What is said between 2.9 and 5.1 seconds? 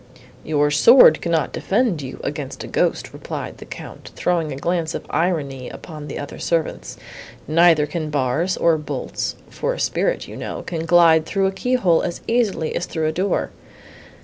replied the Count, throwing a glance of